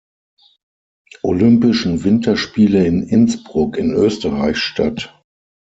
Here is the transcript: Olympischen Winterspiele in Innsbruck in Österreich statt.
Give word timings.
Olympischen 1.21 2.03
Winterspiele 2.03 2.87
in 2.87 3.03
Innsbruck 3.03 3.77
in 3.77 3.93
Österreich 3.93 4.57
statt. 4.57 5.21